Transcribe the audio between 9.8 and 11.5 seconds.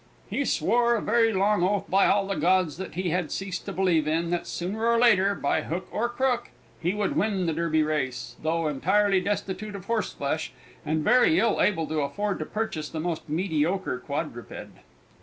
horseflesh and very